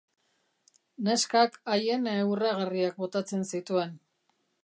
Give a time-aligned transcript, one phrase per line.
[1.07, 3.93] Neskak aiene urragarriak botatzen zituen.